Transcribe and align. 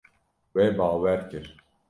We 0.55 0.63
bawer 0.79 1.21
kir. 1.29 1.45